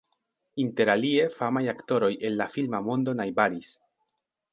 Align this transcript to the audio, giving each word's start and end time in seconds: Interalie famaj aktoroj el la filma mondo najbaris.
Interalie 0.61 1.27
famaj 1.33 1.61
aktoroj 1.73 2.09
el 2.29 2.39
la 2.39 2.47
filma 2.55 2.81
mondo 2.87 3.15
najbaris. 3.21 3.71